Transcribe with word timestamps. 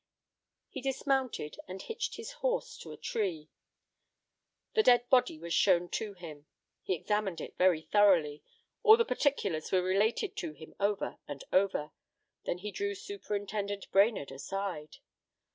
He 0.67 0.81
dismounted 0.81 1.57
and 1.67 1.79
hitched 1.79 2.15
his 2.15 2.31
horse 2.31 2.75
to 2.79 2.91
a 2.91 2.97
tree. 2.97 3.51
The 4.73 4.81
dead 4.81 5.07
body 5.11 5.37
was 5.37 5.53
shown 5.53 5.89
to 5.89 6.15
him. 6.15 6.47
He 6.81 6.95
examined 6.95 7.39
it 7.39 7.55
very 7.55 7.83
thoroughly. 7.83 8.41
All 8.81 8.97
the 8.97 9.05
particulars 9.05 9.71
were 9.71 9.83
related 9.83 10.35
to 10.37 10.53
him 10.53 10.73
over 10.79 11.19
and 11.27 11.43
over. 11.53 11.91
Then 12.45 12.57
he 12.57 12.71
drew 12.71 12.95
Superintendent 12.95 13.91
Brainerd 13.91 14.31
aside. 14.31 14.97